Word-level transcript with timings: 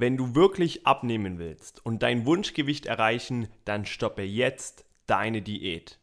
Wenn 0.00 0.16
du 0.16 0.34
wirklich 0.34 0.86
abnehmen 0.86 1.38
willst 1.38 1.84
und 1.84 2.02
dein 2.02 2.24
Wunschgewicht 2.24 2.86
erreichen, 2.86 3.48
dann 3.66 3.84
stoppe 3.84 4.22
jetzt 4.22 4.86
deine 5.04 5.42
Diät. 5.42 5.98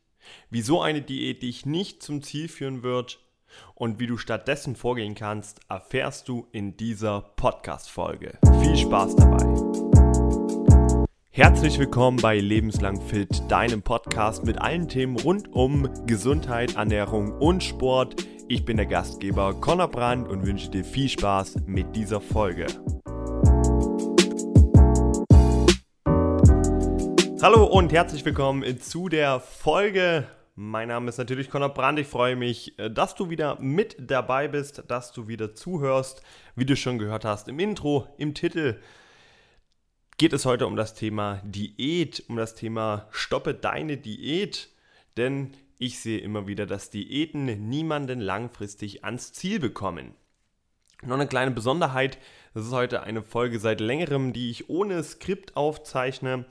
Wieso 0.52 0.82
eine 0.82 1.02
Diät 1.02 1.42
dich 1.42 1.66
nicht 1.66 2.04
zum 2.04 2.22
Ziel 2.22 2.48
führen 2.48 2.84
wird 2.84 3.20
und 3.74 4.00
wie 4.00 4.06
du 4.06 4.18
stattdessen 4.18 4.76
vorgehen 4.76 5.16
kannst, 5.16 5.62
erfährst 5.68 6.28
du 6.28 6.46
in 6.52 6.78
dieser 6.78 7.22
Podcast-Folge. 7.38 8.38
Viel 8.62 8.78
Spaß 8.78 9.16
dabei! 9.16 9.48
Herzlich 11.32 11.80
willkommen 11.80 12.20
bei 12.22 12.38
Lebenslang 12.38 13.02
Fit, 13.02 13.42
deinem 13.50 13.82
Podcast 13.82 14.46
mit 14.46 14.62
allen 14.62 14.88
Themen 14.88 15.20
rund 15.20 15.52
um 15.54 15.90
Gesundheit, 16.06 16.76
Ernährung 16.76 17.32
und 17.32 17.64
Sport. 17.64 18.28
Ich 18.48 18.64
bin 18.64 18.78
der 18.78 18.86
Gastgeber 18.86 19.56
Conor 19.60 19.88
Brandt 19.88 20.28
und 20.28 20.46
wünsche 20.46 20.70
dir 20.70 20.86
viel 20.86 21.10
Spaß 21.10 21.62
mit 21.66 21.96
dieser 21.96 22.22
Folge. 22.22 22.68
Hallo 27.40 27.66
und 27.66 27.94
herzlich 27.94 28.26
willkommen 28.26 28.82
zu 28.82 29.10
der 29.10 29.40
Folge. 29.40 30.28
Mein 30.56 30.88
Name 30.88 31.10
ist 31.10 31.20
natürlich 31.20 31.52
Conor 31.52 31.70
Brandt. 31.70 32.00
Ich 32.00 32.08
freue 32.08 32.36
mich, 32.36 32.80
äh, 32.80 32.90
dass 32.90 33.14
du 33.14 33.30
wieder 33.30 33.60
mit 33.62 33.96
dabei 34.00 34.48
bist, 34.48 34.84
dass 34.88 35.12
du 35.12 35.28
wieder 35.28 35.54
zuhörst. 35.54 36.24
Wie 36.56 36.66
du 36.66 36.76
schon 36.76 36.98
gehört 36.98 37.26
hast 37.26 37.48
im 37.48 37.60
Intro, 37.60 38.08
im 38.18 38.34
Titel 38.34 38.80
geht 40.18 40.34
es 40.34 40.46
heute 40.46 40.66
um 40.66 40.76
das 40.76 40.96
Thema 40.96 41.40
Diät, 41.46 42.24
um 42.28 42.38
das 42.38 42.56
Thema 42.56 43.08
Stoppe 43.12 43.54
deine 43.54 43.98
Diät. 43.98 44.70
Denn 45.16 45.52
ich 45.78 46.00
sehe 46.00 46.18
immer 46.18 46.48
wieder, 46.48 46.66
dass 46.66 46.90
Diäten 46.90 47.70
niemanden 47.70 48.20
langfristig 48.20 49.04
ans 49.04 49.32
Ziel 49.32 49.60
bekommen. 49.60 50.16
Noch 51.04 51.14
eine 51.14 51.28
kleine 51.28 51.52
Besonderheit, 51.52 52.18
das 52.56 52.66
ist 52.66 52.72
heute 52.72 53.04
eine 53.04 53.22
Folge 53.22 53.60
seit 53.60 53.80
längerem, 53.80 54.34
die 54.34 54.50
ich 54.50 54.70
ohne 54.72 55.04
Skript 55.04 55.56
aufzeichne. 55.56 56.46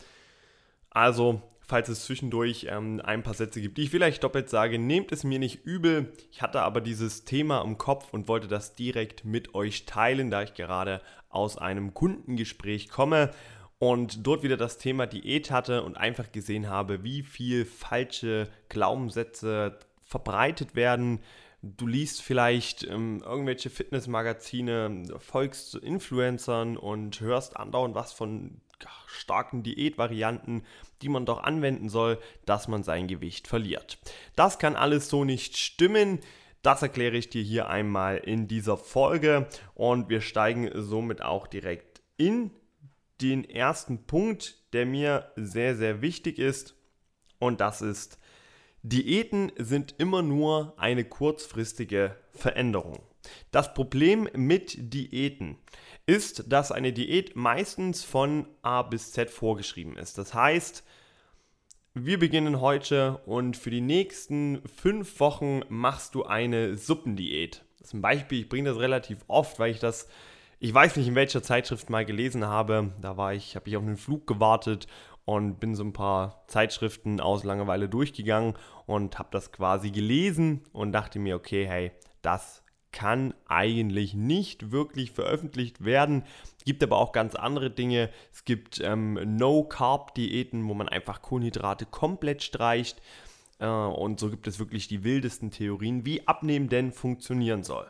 Also, 0.96 1.42
falls 1.60 1.90
es 1.90 2.06
zwischendurch 2.06 2.68
ähm, 2.70 3.02
ein 3.04 3.22
paar 3.22 3.34
Sätze 3.34 3.60
gibt, 3.60 3.76
die 3.76 3.82
ich 3.82 3.90
vielleicht 3.90 4.24
doppelt 4.24 4.48
sage, 4.48 4.78
nehmt 4.78 5.12
es 5.12 5.24
mir 5.24 5.38
nicht 5.38 5.66
übel. 5.66 6.10
Ich 6.32 6.40
hatte 6.40 6.62
aber 6.62 6.80
dieses 6.80 7.26
Thema 7.26 7.60
im 7.60 7.76
Kopf 7.76 8.14
und 8.14 8.28
wollte 8.28 8.48
das 8.48 8.76
direkt 8.76 9.22
mit 9.22 9.54
euch 9.54 9.84
teilen, 9.84 10.30
da 10.30 10.42
ich 10.42 10.54
gerade 10.54 11.02
aus 11.28 11.58
einem 11.58 11.92
Kundengespräch 11.92 12.88
komme 12.88 13.30
und 13.78 14.26
dort 14.26 14.42
wieder 14.42 14.56
das 14.56 14.78
Thema 14.78 15.06
Diät 15.06 15.50
hatte 15.50 15.82
und 15.82 15.98
einfach 15.98 16.32
gesehen 16.32 16.70
habe, 16.70 17.04
wie 17.04 17.22
viel 17.22 17.66
falsche 17.66 18.48
Glaubenssätze 18.70 19.78
verbreitet 20.00 20.76
werden. 20.76 21.20
Du 21.60 21.86
liest 21.86 22.22
vielleicht 22.22 22.84
ähm, 22.84 23.22
irgendwelche 23.22 23.68
Fitnessmagazine, 23.68 25.02
folgst 25.18 25.74
Influencern 25.74 26.78
und 26.78 27.20
hörst 27.20 27.58
andauernd 27.58 27.94
was 27.94 28.14
von 28.14 28.62
starken 29.06 29.62
Diätvarianten, 29.62 30.64
die 31.02 31.08
man 31.08 31.26
doch 31.26 31.42
anwenden 31.42 31.88
soll, 31.88 32.18
dass 32.44 32.68
man 32.68 32.82
sein 32.82 33.08
Gewicht 33.08 33.48
verliert. 33.48 33.98
Das 34.34 34.58
kann 34.58 34.76
alles 34.76 35.08
so 35.08 35.24
nicht 35.24 35.56
stimmen. 35.56 36.20
Das 36.62 36.82
erkläre 36.82 37.16
ich 37.16 37.30
dir 37.30 37.42
hier 37.42 37.68
einmal 37.68 38.18
in 38.18 38.48
dieser 38.48 38.76
Folge 38.76 39.48
und 39.74 40.08
wir 40.08 40.20
steigen 40.20 40.70
somit 40.74 41.22
auch 41.22 41.46
direkt 41.46 42.02
in 42.16 42.50
den 43.20 43.48
ersten 43.48 44.06
Punkt, 44.06 44.58
der 44.72 44.84
mir 44.84 45.32
sehr, 45.36 45.76
sehr 45.76 46.02
wichtig 46.02 46.38
ist 46.38 46.74
und 47.38 47.60
das 47.60 47.82
ist, 47.82 48.18
Diäten 48.82 49.52
sind 49.56 49.94
immer 49.98 50.22
nur 50.22 50.74
eine 50.76 51.04
kurzfristige 51.04 52.16
Veränderung. 52.32 53.05
Das 53.50 53.74
Problem 53.74 54.28
mit 54.34 54.76
Diäten 54.92 55.58
ist, 56.06 56.52
dass 56.52 56.72
eine 56.72 56.92
Diät 56.92 57.36
meistens 57.36 58.04
von 58.04 58.46
A 58.62 58.82
bis 58.82 59.12
Z 59.12 59.30
vorgeschrieben 59.30 59.96
ist. 59.96 60.18
Das 60.18 60.34
heißt, 60.34 60.84
wir 61.94 62.18
beginnen 62.18 62.60
heute 62.60 63.22
und 63.24 63.56
für 63.56 63.70
die 63.70 63.80
nächsten 63.80 64.60
fünf 64.68 65.18
Wochen 65.18 65.62
machst 65.68 66.14
du 66.14 66.24
eine 66.24 66.76
Suppendiät. 66.76 67.64
Das 67.78 67.88
ist 67.88 67.94
ein 67.94 68.02
Beispiel, 68.02 68.40
ich 68.40 68.48
bringe 68.48 68.68
das 68.68 68.78
relativ 68.78 69.24
oft, 69.28 69.58
weil 69.58 69.70
ich 69.70 69.78
das, 69.78 70.06
ich 70.58 70.74
weiß 70.74 70.96
nicht 70.96 71.08
in 71.08 71.14
welcher 71.14 71.42
Zeitschrift 71.42 71.88
mal 71.88 72.04
gelesen 72.04 72.44
habe. 72.44 72.92
Da 73.00 73.16
war 73.16 73.32
ich, 73.32 73.56
habe 73.56 73.68
ich 73.70 73.76
auf 73.78 73.82
einen 73.82 73.96
Flug 73.96 74.26
gewartet 74.26 74.86
und 75.24 75.58
bin 75.58 75.74
so 75.74 75.84
ein 75.84 75.92
paar 75.92 76.44
Zeitschriften 76.48 77.20
aus 77.20 77.44
Langeweile 77.44 77.88
durchgegangen 77.88 78.54
und 78.84 79.18
habe 79.18 79.30
das 79.32 79.50
quasi 79.50 79.90
gelesen 79.90 80.64
und 80.72 80.92
dachte 80.92 81.18
mir, 81.18 81.34
okay, 81.34 81.66
hey, 81.66 81.92
das 82.20 82.62
kann 82.96 83.34
eigentlich 83.46 84.14
nicht 84.14 84.72
wirklich 84.72 85.10
veröffentlicht 85.10 85.84
werden. 85.84 86.24
Gibt 86.64 86.82
aber 86.82 86.96
auch 86.96 87.12
ganz 87.12 87.34
andere 87.34 87.70
Dinge. 87.70 88.08
Es 88.32 88.46
gibt 88.46 88.80
ähm, 88.82 89.36
No-Carb-Diäten, 89.36 90.66
wo 90.66 90.72
man 90.72 90.88
einfach 90.88 91.20
Kohlenhydrate 91.20 91.84
komplett 91.84 92.42
streicht. 92.42 93.02
Äh, 93.58 93.66
und 93.66 94.18
so 94.18 94.30
gibt 94.30 94.46
es 94.46 94.58
wirklich 94.58 94.88
die 94.88 95.04
wildesten 95.04 95.50
Theorien, 95.50 96.06
wie 96.06 96.26
Abnehmen 96.26 96.70
denn 96.70 96.90
funktionieren 96.90 97.64
soll. 97.64 97.86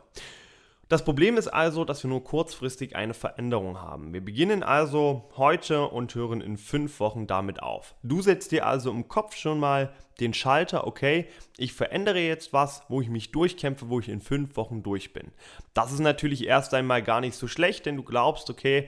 Das 0.89 1.03
Problem 1.03 1.35
ist 1.35 1.49
also, 1.49 1.83
dass 1.83 2.03
wir 2.03 2.09
nur 2.09 2.23
kurzfristig 2.23 2.95
eine 2.95 3.13
Veränderung 3.13 3.81
haben. 3.81 4.13
Wir 4.13 4.23
beginnen 4.23 4.63
also 4.63 5.29
heute 5.35 5.89
und 5.89 6.15
hören 6.15 6.39
in 6.39 6.55
fünf 6.55 7.01
Wochen 7.01 7.27
damit 7.27 7.61
auf. 7.61 7.93
Du 8.03 8.21
setzt 8.21 8.53
dir 8.53 8.65
also 8.65 8.89
im 8.91 9.09
Kopf 9.09 9.35
schon 9.35 9.59
mal 9.59 9.93
den 10.21 10.33
Schalter, 10.33 10.87
okay, 10.87 11.27
ich 11.57 11.73
verändere 11.73 12.19
jetzt 12.19 12.53
was, 12.53 12.83
wo 12.87 13.01
ich 13.01 13.09
mich 13.09 13.33
durchkämpfe, 13.33 13.89
wo 13.89 13.99
ich 13.99 14.07
in 14.07 14.21
fünf 14.21 14.55
Wochen 14.55 14.81
durch 14.81 15.11
bin. 15.11 15.31
Das 15.73 15.91
ist 15.91 15.99
natürlich 15.99 16.47
erst 16.47 16.73
einmal 16.73 17.03
gar 17.03 17.19
nicht 17.19 17.35
so 17.35 17.47
schlecht, 17.49 17.85
denn 17.85 17.97
du 17.97 18.03
glaubst, 18.03 18.49
okay, 18.49 18.87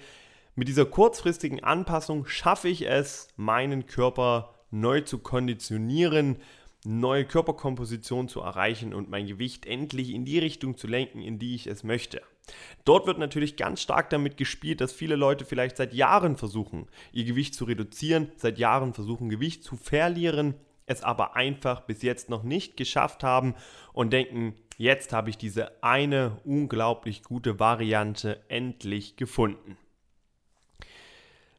mit 0.56 0.70
dieser 0.70 0.86
kurzfristigen 0.86 1.64
Anpassung 1.64 2.26
schaffe 2.26 2.70
ich 2.70 2.88
es, 2.88 3.28
meinen 3.36 3.88
Körper 3.88 4.56
neu 4.72 5.02
zu 5.02 5.18
konditionieren, 5.20 6.38
neue 6.86 7.26
Körperkomposition 7.26 8.30
zu 8.30 8.40
erreichen 8.42 8.94
und 8.94 9.10
mein 9.10 9.28
Gewicht 9.28 9.66
endlich 9.66 10.12
in 10.12 10.26
die 10.26 10.40
Richtung 10.40 10.78
zu 10.78 10.88
lenken, 10.88 11.22
in 11.22 11.40
die 11.40 11.56
ich 11.56 11.68
es 11.68 11.84
möchte. 11.84 12.22
Dort 12.86 13.06
wird 13.06 13.20
natürlich 13.20 13.58
ganz 13.58 13.82
stark 13.82 14.10
damit 14.10 14.38
gespielt, 14.38 14.82
dass 14.82 14.94
viele 14.94 15.16
Leute 15.16 15.46
vielleicht 15.46 15.78
seit 15.78 15.94
Jahren 15.94 16.36
versuchen, 16.36 16.88
ihr 17.12 17.26
Gewicht 17.26 17.54
zu 17.54 17.66
reduzieren, 17.66 18.32
seit 18.38 18.58
Jahren 18.58 18.94
versuchen, 18.94 19.30
Gewicht 19.30 19.64
zu 19.64 19.76
verlieren, 19.76 20.56
es 20.86 21.04
aber 21.04 21.36
einfach 21.36 21.82
bis 21.82 22.02
jetzt 22.02 22.30
noch 22.30 22.44
nicht 22.44 22.76
geschafft 22.76 23.24
haben 23.24 23.56
und 23.94 24.12
denken, 24.12 24.56
jetzt 24.78 25.14
habe 25.14 25.30
ich 25.30 25.38
diese 25.38 25.84
eine 25.84 26.40
unglaublich 26.44 27.24
gute 27.24 27.60
Variante 27.60 28.42
endlich 28.48 29.16
gefunden. 29.16 29.78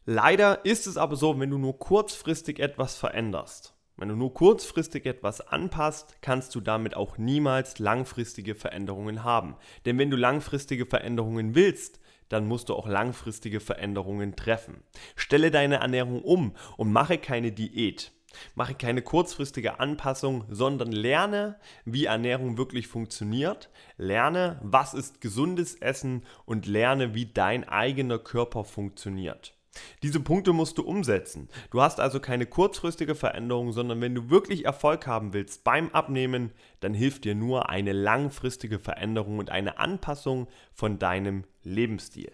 Leider 0.07 0.65
ist 0.65 0.87
es 0.89 0.97
aber 0.97 1.15
so, 1.15 1.39
wenn 1.39 1.51
du 1.51 1.59
nur 1.59 1.79
kurzfristig 1.79 2.59
etwas 2.59 2.97
veränderst, 2.97 3.75
wenn 4.01 4.09
du 4.09 4.17
nur 4.17 4.33
kurzfristig 4.33 5.05
etwas 5.05 5.41
anpasst, 5.47 6.17
kannst 6.23 6.55
du 6.55 6.61
damit 6.61 6.97
auch 6.97 7.19
niemals 7.19 7.79
langfristige 7.79 8.55
Veränderungen 8.55 9.25
haben. 9.25 9.57
Denn 9.85 9.99
wenn 9.99 10.11
du 10.11 10.17
langfristige 10.17 10.87
Veränderungen 10.87 11.55
willst, 11.55 12.01
dann 12.31 12.47
musst 12.47 12.71
du 12.71 12.75
auch 12.75 12.89
langfristige 12.89 13.61
Veränderungen 13.61 14.37
treffen. 14.37 14.83
Stelle 15.17 15.51
deine 15.51 15.77
Ernährung 15.77 16.23
um 16.23 16.55
und 16.79 16.93
mache 16.93 17.19
keine 17.19 17.53
Diät. 17.53 18.13
Mache 18.55 18.75
keine 18.75 19.03
kurzfristige 19.03 19.81
Anpassung, 19.81 20.45
sondern 20.49 20.93
lerne, 20.93 21.59
wie 21.85 22.07
Ernährung 22.07 22.57
wirklich 22.57 22.87
funktioniert. 22.87 23.69
Lerne, 23.99 24.61
was 24.63 24.95
ist 24.95 25.21
gesundes 25.21 25.75
Essen 25.75 26.25
und 26.47 26.67
lerne, 26.67 27.15
wie 27.15 27.27
dein 27.27 27.69
eigener 27.69 28.19
Körper 28.19 28.65
funktioniert. 28.65 29.60
Diese 30.03 30.21
Punkte 30.21 30.53
musst 30.53 30.79
du 30.79 30.83
umsetzen. 30.83 31.49
Du 31.71 31.81
hast 31.81 32.01
also 32.01 32.21
keine 32.21 32.47
kurzfristige 32.47 33.15
Veränderung, 33.15 33.73
sondern 33.73 34.01
wenn 34.01 34.15
du 34.15 34.31
wirklich 34.31 34.65
Erfolg 34.65 35.07
haben 35.07 35.33
willst 35.33 35.63
beim 35.63 35.91
Abnehmen, 35.91 36.53
dann 36.81 36.95
hilft 36.95 37.25
dir 37.25 37.35
nur 37.35 37.69
eine 37.69 37.93
langfristige 37.93 38.79
Veränderung 38.79 39.39
und 39.39 39.51
eine 39.51 39.79
Anpassung 39.79 40.49
von 40.75 40.99
deinem 40.99 41.45
Lebensstil. 41.63 42.33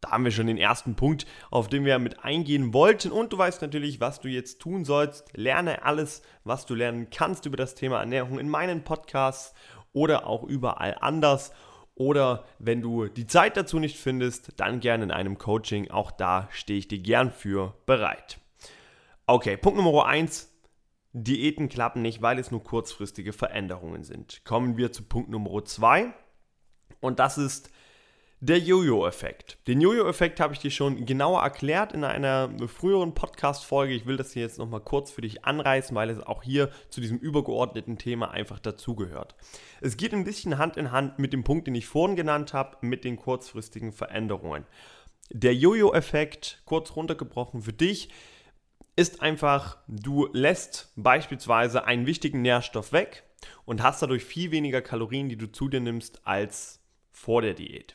Da 0.00 0.10
haben 0.10 0.24
wir 0.24 0.32
schon 0.32 0.48
den 0.48 0.58
ersten 0.58 0.96
Punkt, 0.96 1.26
auf 1.50 1.68
den 1.68 1.84
wir 1.84 1.98
mit 2.00 2.24
eingehen 2.24 2.74
wollten. 2.74 3.12
Und 3.12 3.32
du 3.32 3.38
weißt 3.38 3.62
natürlich, 3.62 4.00
was 4.00 4.20
du 4.20 4.28
jetzt 4.28 4.60
tun 4.60 4.84
sollst. 4.84 5.36
Lerne 5.36 5.84
alles, 5.84 6.22
was 6.42 6.66
du 6.66 6.74
lernen 6.74 7.08
kannst 7.10 7.46
über 7.46 7.56
das 7.56 7.76
Thema 7.76 8.00
Ernährung 8.00 8.40
in 8.40 8.48
meinen 8.48 8.82
Podcasts 8.82 9.54
oder 9.92 10.26
auch 10.26 10.42
überall 10.42 10.96
anders. 11.00 11.52
Oder 12.02 12.44
wenn 12.58 12.82
du 12.82 13.06
die 13.06 13.28
Zeit 13.28 13.56
dazu 13.56 13.78
nicht 13.78 13.96
findest, 13.96 14.58
dann 14.58 14.80
gerne 14.80 15.04
in 15.04 15.10
einem 15.12 15.38
Coaching. 15.38 15.88
Auch 15.92 16.10
da 16.10 16.48
stehe 16.50 16.80
ich 16.80 16.88
dir 16.88 16.98
gern 16.98 17.30
für 17.30 17.76
bereit. 17.86 18.40
Okay, 19.26 19.56
Punkt 19.56 19.80
Nummer 19.80 20.06
1. 20.06 20.50
Diäten 21.12 21.68
klappen 21.68 22.02
nicht, 22.02 22.20
weil 22.20 22.40
es 22.40 22.50
nur 22.50 22.64
kurzfristige 22.64 23.32
Veränderungen 23.32 24.02
sind. 24.02 24.44
Kommen 24.44 24.76
wir 24.76 24.90
zu 24.90 25.04
Punkt 25.04 25.30
Nummer 25.30 25.64
2. 25.64 26.12
Und 27.00 27.20
das 27.20 27.38
ist 27.38 27.70
der 28.42 28.58
Jojo-Effekt. 28.58 29.56
Den 29.68 29.80
Jojo-Effekt 29.80 30.40
habe 30.40 30.52
ich 30.52 30.58
dir 30.58 30.72
schon 30.72 31.06
genauer 31.06 31.42
erklärt 31.42 31.92
in 31.92 32.02
einer 32.02 32.50
früheren 32.66 33.14
Podcast-Folge. 33.14 33.94
Ich 33.94 34.04
will 34.04 34.16
das 34.16 34.32
hier 34.32 34.42
jetzt 34.42 34.58
nochmal 34.58 34.80
kurz 34.80 35.12
für 35.12 35.20
dich 35.20 35.44
anreißen, 35.44 35.94
weil 35.94 36.10
es 36.10 36.18
auch 36.18 36.42
hier 36.42 36.68
zu 36.88 37.00
diesem 37.00 37.18
übergeordneten 37.18 37.98
Thema 37.98 38.32
einfach 38.32 38.58
dazugehört. 38.58 39.36
Es 39.80 39.96
geht 39.96 40.12
ein 40.12 40.24
bisschen 40.24 40.58
Hand 40.58 40.76
in 40.76 40.90
Hand 40.90 41.20
mit 41.20 41.32
dem 41.32 41.44
Punkt, 41.44 41.68
den 41.68 41.76
ich 41.76 41.86
vorhin 41.86 42.16
genannt 42.16 42.52
habe, 42.52 42.78
mit 42.80 43.04
den 43.04 43.14
kurzfristigen 43.14 43.92
Veränderungen. 43.92 44.66
Der 45.30 45.54
Jojo-Effekt, 45.54 46.62
kurz 46.64 46.96
runtergebrochen 46.96 47.62
für 47.62 47.72
dich, 47.72 48.08
ist 48.96 49.22
einfach, 49.22 49.78
du 49.86 50.28
lässt 50.32 50.92
beispielsweise 50.96 51.84
einen 51.84 52.06
wichtigen 52.06 52.42
Nährstoff 52.42 52.90
weg 52.90 53.22
und 53.66 53.84
hast 53.84 54.02
dadurch 54.02 54.24
viel 54.24 54.50
weniger 54.50 54.82
Kalorien, 54.82 55.28
die 55.28 55.38
du 55.38 55.46
zu 55.46 55.68
dir 55.68 55.80
nimmst, 55.80 56.26
als 56.26 56.80
vor 57.12 57.40
der 57.40 57.54
Diät. 57.54 57.94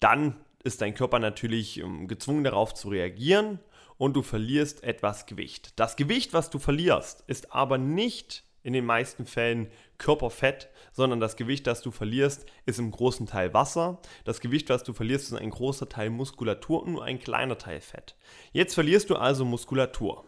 Dann 0.00 0.36
ist 0.64 0.80
dein 0.80 0.94
Körper 0.94 1.18
natürlich 1.18 1.78
ähm, 1.78 2.08
gezwungen 2.08 2.44
darauf 2.44 2.74
zu 2.74 2.88
reagieren 2.88 3.58
und 3.96 4.14
du 4.14 4.22
verlierst 4.22 4.82
etwas 4.82 5.26
Gewicht. 5.26 5.78
Das 5.78 5.96
Gewicht, 5.96 6.32
was 6.32 6.50
du 6.50 6.58
verlierst, 6.58 7.24
ist 7.26 7.52
aber 7.52 7.78
nicht 7.78 8.44
in 8.62 8.72
den 8.72 8.84
meisten 8.84 9.24
Fällen 9.24 9.70
Körperfett, 9.98 10.68
sondern 10.92 11.20
das 11.20 11.36
Gewicht, 11.36 11.66
das 11.66 11.80
du 11.80 11.90
verlierst, 11.90 12.44
ist 12.66 12.78
im 12.78 12.90
großen 12.90 13.26
Teil 13.26 13.54
Wasser. 13.54 14.00
Das 14.24 14.40
Gewicht, 14.40 14.68
was 14.68 14.82
du 14.82 14.92
verlierst, 14.92 15.32
ist 15.32 15.38
ein 15.38 15.50
großer 15.50 15.88
Teil 15.88 16.10
Muskulatur 16.10 16.82
und 16.82 16.92
nur 16.92 17.04
ein 17.04 17.18
kleiner 17.18 17.58
Teil 17.58 17.80
Fett. 17.80 18.16
Jetzt 18.52 18.74
verlierst 18.74 19.10
du 19.10 19.16
also 19.16 19.44
Muskulatur. 19.44 20.24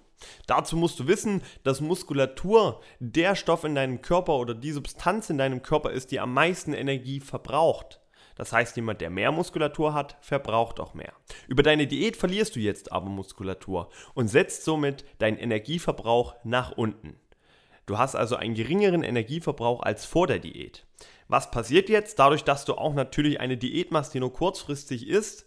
Dazu 0.46 0.76
musst 0.76 0.99
du 1.00 1.06
wissen, 1.06 1.43
dass 1.62 1.81
Muskulatur 1.81 2.81
der 2.99 3.34
Stoff 3.34 3.64
in 3.64 3.75
deinem 3.75 4.02
Körper 4.02 4.37
oder 4.37 4.55
die 4.55 4.72
Substanz 4.72 5.31
in 5.31 5.38
deinem 5.38 5.62
Körper 5.62 5.90
ist, 5.90 6.11
die 6.11 6.20
am 6.20 6.34
meisten 6.34 6.72
Energie 6.72 7.20
verbraucht. 7.20 8.00
Das 8.41 8.55
heißt, 8.55 8.75
jemand, 8.77 9.03
der 9.03 9.11
mehr 9.11 9.33
Muskulatur 9.33 9.93
hat, 9.93 10.17
verbraucht 10.23 10.81
auch 10.81 10.95
mehr. 10.95 11.13
Über 11.47 11.63
deine 11.63 11.87
Diät 11.87 12.17
verlierst 12.17 12.57
du 12.57 12.61
jetzt 12.61 12.91
aber 12.91 13.11
Muskulatur 13.11 13.91
und 14.15 14.29
setzt 14.29 14.65
somit 14.65 15.05
deinen 15.19 15.37
Energieverbrauch 15.37 16.37
nach 16.43 16.73
unten. 16.73 17.21
Du 17.85 17.99
hast 17.99 18.15
also 18.15 18.37
einen 18.37 18.55
geringeren 18.55 19.03
Energieverbrauch 19.03 19.83
als 19.83 20.07
vor 20.07 20.27
der 20.27 20.39
Diät. 20.39 20.87
Was 21.29 21.51
passiert 21.51 21.91
jetzt? 21.91 22.19
Dadurch, 22.19 22.43
dass 22.43 22.65
du 22.65 22.77
auch 22.77 22.95
natürlich 22.95 23.41
eine 23.41 23.59
Diät 23.59 23.91
machst, 23.91 24.15
die 24.15 24.21
nur 24.21 24.33
kurzfristig 24.33 25.07
ist, 25.07 25.45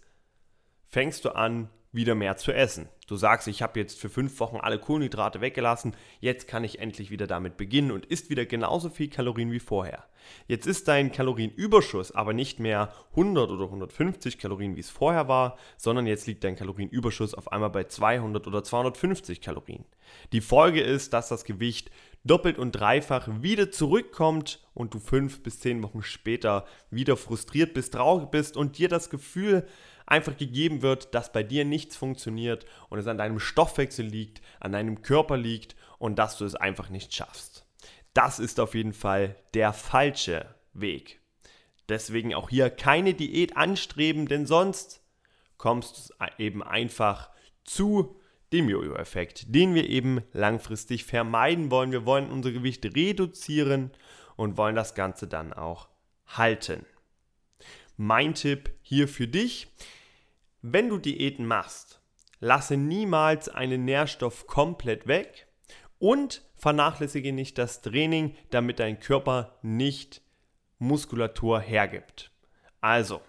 fängst 0.86 1.24
du 1.24 1.30
an, 1.30 1.70
wieder 1.90 2.14
mehr 2.14 2.36
zu 2.36 2.52
essen. 2.52 2.88
Du 3.06 3.16
sagst, 3.16 3.48
ich 3.48 3.62
habe 3.62 3.78
jetzt 3.78 3.98
für 3.98 4.08
fünf 4.08 4.40
Wochen 4.40 4.56
alle 4.56 4.78
Kohlenhydrate 4.78 5.40
weggelassen, 5.40 5.94
jetzt 6.20 6.48
kann 6.48 6.64
ich 6.64 6.78
endlich 6.78 7.10
wieder 7.10 7.26
damit 7.26 7.56
beginnen 7.56 7.90
und 7.90 8.06
isst 8.06 8.30
wieder 8.30 8.46
genauso 8.46 8.88
viel 8.88 9.08
Kalorien 9.08 9.52
wie 9.52 9.60
vorher. 9.60 10.04
Jetzt 10.48 10.66
ist 10.66 10.88
dein 10.88 11.12
Kalorienüberschuss 11.12 12.12
aber 12.12 12.32
nicht 12.32 12.60
mehr 12.60 12.92
100 13.10 13.50
oder 13.50 13.64
150 13.64 14.38
Kalorien, 14.38 14.76
wie 14.76 14.80
es 14.80 14.90
vorher 14.90 15.28
war, 15.28 15.58
sondern 15.76 16.06
jetzt 16.06 16.26
liegt 16.26 16.44
dein 16.44 16.56
Kalorienüberschuss 16.56 17.34
auf 17.34 17.52
einmal 17.52 17.70
bei 17.70 17.84
200 17.84 18.46
oder 18.46 18.64
250 18.64 19.42
Kalorien. 19.42 19.84
Die 20.32 20.40
Folge 20.40 20.80
ist, 20.80 21.12
dass 21.12 21.28
das 21.28 21.44
Gewicht 21.44 21.90
doppelt 22.24 22.58
und 22.58 22.72
dreifach 22.72 23.28
wieder 23.42 23.70
zurückkommt 23.70 24.64
und 24.72 24.94
du 24.94 24.98
fünf 24.98 25.42
bis 25.42 25.60
zehn 25.60 25.82
Wochen 25.82 26.02
später 26.02 26.64
wieder 26.90 27.16
frustriert 27.16 27.74
bist, 27.74 27.94
traurig 27.94 28.30
bist 28.30 28.56
und 28.56 28.78
dir 28.78 28.88
das 28.88 29.10
Gefühl 29.10 29.66
einfach 30.06 30.36
gegeben 30.36 30.82
wird, 30.82 31.14
dass 31.14 31.32
bei 31.32 31.42
dir 31.42 31.64
nichts 31.64 31.96
funktioniert 31.96 32.66
und 32.88 32.98
es 32.98 33.06
an 33.06 33.18
deinem 33.18 33.38
Stoffwechsel 33.38 34.06
liegt, 34.06 34.42
an 34.60 34.72
deinem 34.72 35.02
Körper 35.02 35.36
liegt 35.36 35.76
und 35.98 36.18
dass 36.18 36.38
du 36.38 36.44
es 36.44 36.54
einfach 36.54 36.90
nicht 36.90 37.14
schaffst. 37.14 37.66
Das 38.12 38.38
ist 38.38 38.60
auf 38.60 38.74
jeden 38.74 38.92
Fall 38.92 39.36
der 39.54 39.72
falsche 39.72 40.54
Weg. 40.72 41.20
Deswegen 41.88 42.34
auch 42.34 42.50
hier 42.50 42.70
keine 42.70 43.14
Diät 43.14 43.56
anstreben, 43.56 44.26
denn 44.26 44.46
sonst 44.46 45.02
kommst 45.58 46.10
du 46.10 46.26
eben 46.38 46.62
einfach 46.62 47.30
zu 47.64 48.16
dem 48.52 48.68
Jojo-Effekt, 48.68 49.54
den 49.54 49.74
wir 49.74 49.88
eben 49.88 50.22
langfristig 50.32 51.04
vermeiden 51.04 51.70
wollen. 51.70 51.92
Wir 51.92 52.06
wollen 52.06 52.30
unser 52.30 52.52
Gewicht 52.52 52.84
reduzieren 52.84 53.90
und 54.36 54.56
wollen 54.56 54.76
das 54.76 54.94
Ganze 54.94 55.26
dann 55.26 55.52
auch 55.52 55.88
halten. 56.26 56.86
Mein 57.96 58.34
Tipp 58.34 58.73
hier 58.94 59.08
für 59.08 59.26
dich, 59.26 59.66
wenn 60.62 60.88
du 60.88 60.98
Diäten 60.98 61.46
machst, 61.46 62.00
lasse 62.38 62.76
niemals 62.76 63.48
einen 63.48 63.84
Nährstoff 63.84 64.46
komplett 64.46 65.08
weg 65.08 65.48
und 65.98 66.42
vernachlässige 66.54 67.32
nicht 67.32 67.58
das 67.58 67.80
Training, 67.80 68.36
damit 68.50 68.78
dein 68.78 69.00
Körper 69.00 69.58
nicht 69.62 70.22
Muskulatur 70.78 71.60
hergibt. 71.60 72.30
Also, 72.80 73.20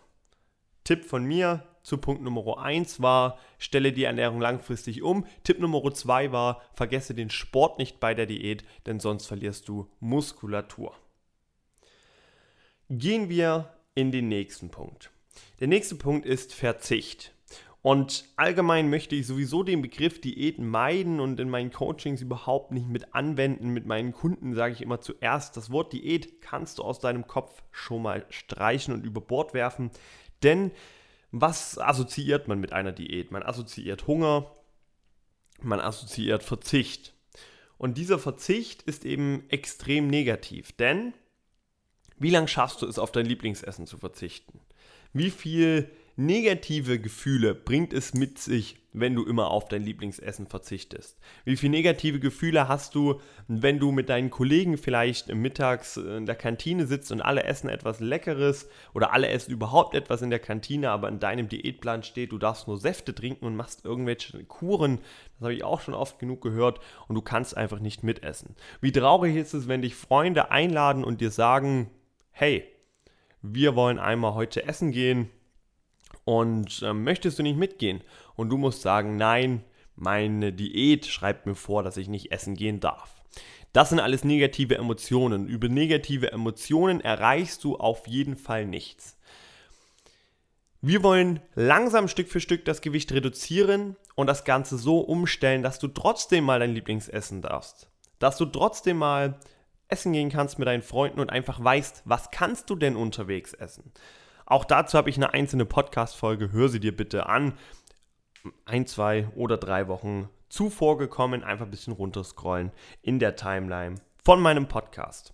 Tipp 0.84 1.04
von 1.04 1.26
mir 1.26 1.66
zu 1.82 1.98
Punkt 1.98 2.22
Nummer 2.22 2.60
1 2.60 3.02
war, 3.02 3.40
stelle 3.58 3.92
die 3.92 4.04
Ernährung 4.04 4.40
langfristig 4.42 5.02
um. 5.02 5.26
Tipp 5.44 5.60
Nummer 5.60 5.92
2 5.92 6.32
war, 6.32 6.62
vergesse 6.74 7.16
den 7.16 7.32
Sport 7.32 7.80
nicht 7.80 8.00
bei 8.00 8.14
der 8.14 8.28
Diät, 8.28 8.64
denn 8.86 9.00
sonst 9.00 9.26
verlierst 9.26 9.68
du 9.68 9.90
Muskulatur. 10.00 10.96
Gehen 12.90 13.30
wir 13.30 13.74
in 13.96 14.12
den 14.12 14.28
nächsten 14.28 14.70
Punkt. 14.70 15.12
Der 15.60 15.68
nächste 15.68 15.96
Punkt 15.96 16.26
ist 16.26 16.54
Verzicht. 16.54 17.34
Und 17.82 18.26
allgemein 18.36 18.90
möchte 18.90 19.16
ich 19.16 19.28
sowieso 19.28 19.62
den 19.62 19.84
Begriff 19.84 20.20
Diät 20.20 20.58
meiden 20.58 21.20
und 21.20 21.40
in 21.40 21.52
meinen 21.52 21.72
Coachings 21.72 22.20
überhaupt 22.20 22.72
nicht 22.72 22.88
mit 22.88 23.14
anwenden. 23.14 23.70
Mit 23.70 23.86
meinen 23.86 24.12
Kunden 24.12 24.56
sage 24.56 24.74
ich 24.74 24.82
immer 24.82 25.02
zuerst, 25.02 25.56
das 25.56 25.70
Wort 25.70 25.94
Diät 25.94 26.42
kannst 26.42 26.80
du 26.80 26.84
aus 26.84 26.98
deinem 27.00 27.28
Kopf 27.28 27.62
schon 27.72 28.02
mal 28.02 28.26
streichen 28.32 28.92
und 28.92 29.06
über 29.06 29.22
Bord 29.22 29.54
werfen. 29.54 29.92
Denn 30.42 30.72
was 31.32 31.78
assoziiert 31.78 32.48
man 32.48 32.60
mit 32.60 32.74
einer 32.74 32.92
Diät? 32.92 33.31
Man 33.31 33.44
assoziiert 33.44 34.08
Hunger, 34.08 34.52
man 35.62 35.80
assoziiert 35.80 36.42
Verzicht. 36.42 37.14
Und 37.78 37.98
dieser 37.98 38.20
Verzicht 38.20 38.81
ist 38.84 39.06
eben 39.06 39.44
extrem 39.50 40.08
negativ, 40.08 40.72
denn 40.72 41.14
wie 42.18 42.30
lange 42.30 42.48
schaffst 42.48 42.81
du 42.81 42.88
es, 42.88 42.98
auf 42.98 43.12
dein 43.12 43.26
Lieblingsessen 43.26 43.86
zu 43.86 43.98
verzichten? 43.98 44.60
Wie 45.16 45.30
viel 45.30 45.90
negative 46.18 47.00
Gefühle 47.00 47.56
bringt 47.56 47.94
es 47.94 48.14
mit 48.14 48.38
sich, 48.38 48.76
wenn 48.92 49.16
du 49.16 49.24
immer 49.24 49.50
auf 49.50 49.70
dein 49.70 49.82
Lieblingsessen 49.82 50.46
verzichtest? 50.46 51.18
Wie 51.46 51.56
viele 51.56 51.72
negative 51.72 52.20
Gefühle 52.20 52.68
hast 52.68 52.96
du, 52.96 53.22
wenn 53.48 53.80
du 53.80 53.94
mit 53.94 54.10
deinen 54.10 54.30
Kollegen 54.30 54.78
vielleicht 54.78 55.34
mittags 55.34 55.96
in 55.96 56.26
der 56.26 56.36
Kantine 56.36 56.86
sitzt 56.86 57.14
und 57.14 57.22
alle 57.22 57.46
essen 57.46 57.70
etwas 57.70 58.02
Leckeres 58.02 58.68
oder 58.94 59.14
alle 59.14 59.30
essen 59.30 59.54
überhaupt 59.54 59.96
etwas 59.96 60.22
in 60.22 60.32
der 60.32 60.40
Kantine, 60.40 60.90
aber 60.92 61.08
in 61.08 61.20
deinem 61.20 61.48
Diätplan 61.48 62.04
steht, 62.04 62.34
du 62.34 62.38
darfst 62.38 62.68
nur 62.68 62.78
Säfte 62.78 63.16
trinken 63.16 63.46
und 63.46 63.56
machst 63.56 63.86
irgendwelche 63.86 64.44
Kuren? 64.44 65.00
Das 65.36 65.44
habe 65.44 65.54
ich 65.54 65.64
auch 65.64 65.80
schon 65.80 65.94
oft 65.94 66.20
genug 66.20 66.42
gehört 66.42 66.82
und 67.08 67.16
du 67.16 67.22
kannst 67.22 67.56
einfach 67.56 67.80
nicht 67.80 68.04
mitessen. 68.04 68.54
Wie 68.82 68.92
traurig 68.92 69.38
ist 69.38 69.54
es, 69.54 69.70
wenn 69.70 69.82
dich 69.82 69.96
Freunde 69.96 70.52
einladen 70.52 71.06
und 71.06 71.22
dir 71.22 71.32
sagen, 71.32 71.90
hey, 72.32 72.66
wir 73.53 73.75
wollen 73.75 74.00
einmal 74.00 74.33
heute 74.33 74.65
essen 74.65 74.92
gehen 74.92 75.30
und 76.24 76.81
äh, 76.81 76.94
möchtest 76.94 77.39
du 77.39 77.44
nicht 77.44 77.57
mitgehen? 77.57 78.01
Und 78.36 78.50
du 78.50 78.57
musst 78.57 78.81
sagen, 78.81 79.18
nein, 79.18 79.64
meine 79.95 80.52
Diät 80.52 81.06
schreibt 81.06 81.45
mir 81.45 81.56
vor, 81.56 81.83
dass 81.83 81.97
ich 81.97 82.07
nicht 82.07 82.31
essen 82.31 82.56
gehen 82.56 82.80
darf. 82.80 83.21
Das 83.73 83.90
sind 83.90 83.99
alles 83.99 84.23
negative 84.23 84.78
Emotionen. 84.78 85.47
Über 85.47 85.68
negative 85.68 86.31
Emotionen 86.31 87.02
erreichst 87.02 87.64
du 87.64 87.75
auf 87.75 88.07
jeden 88.07 88.37
Fall 88.37 88.66
nichts. 88.66 89.18
Wir 90.81 91.04
wollen 91.04 91.42
langsam 91.56 92.07
Stück 92.07 92.30
für 92.30 92.40
Stück 92.40 92.64
das 92.64 92.81
Gewicht 92.81 93.11
reduzieren 93.11 93.95
und 94.16 94.28
das 94.28 94.45
Ganze 94.45 94.78
so 94.78 94.99
umstellen, 94.99 95.64
dass 95.64 95.80
du 95.80 95.87
trotzdem 95.87 96.44
mal 96.44 96.59
dein 96.59 96.73
Lieblingsessen 96.73 97.42
darfst. 97.42 97.90
Dass 98.19 98.37
du 98.37 98.45
trotzdem 98.45 98.97
mal 98.97 99.40
essen 99.87 100.13
gehen 100.13 100.30
kannst 100.30 100.59
mit 100.59 100.68
deinen 100.68 100.81
Freunden 100.81 101.19
und 101.19 101.30
einfach 101.30 101.63
weißt, 101.63 102.04
was 102.06 102.31
kannst 102.31 102.69
du 102.69 102.75
denn 102.75 102.95
unterwegs 102.95 103.54
essen. 103.54 103.92
Auch 104.45 104.65
dazu 104.65 104.97
habe 104.97 105.09
ich 105.09 105.18
eine 105.18 105.33
einzelne 105.33 105.65
Podcast-Folge, 105.65 106.51
hör 106.51 106.69
sie 106.69 106.80
dir 106.80 106.95
bitte 106.95 107.27
an. 107.27 107.54
Ein, 108.65 108.85
zwei 108.85 109.27
oder 109.35 109.57
drei 109.57 109.87
Wochen 109.87 110.30
zuvor 110.49 110.97
gekommen, 110.97 111.44
einfach 111.44 111.65
ein 111.65 111.71
bisschen 111.71 111.94
runterscrollen 111.94 112.71
in 113.01 113.19
der 113.19 113.35
Timeline 113.35 113.95
von 114.23 114.39
meinem 114.39 114.68
Podcast. 114.68 115.33